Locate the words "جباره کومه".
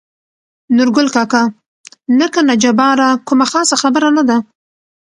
2.63-3.45